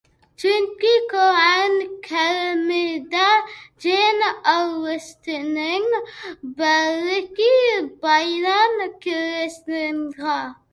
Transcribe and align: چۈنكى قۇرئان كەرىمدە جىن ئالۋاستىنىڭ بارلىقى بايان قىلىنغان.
چۈنكى 0.43 0.91
قۇرئان 1.09 1.75
كەرىمدە 2.07 3.27
جىن 3.85 4.25
ئالۋاستىنىڭ 4.31 5.87
بارلىقى 6.63 7.53
بايان 8.09 8.85
قىلىنغان. 9.07 10.53